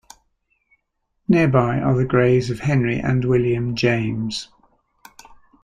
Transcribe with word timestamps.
Nearby 1.27 1.77
are 1.79 1.93
the 1.95 2.05
graves 2.05 2.49
of 2.49 2.61
Henry 2.61 2.97
and 2.97 3.23
William 3.23 3.75
James. 3.75 4.47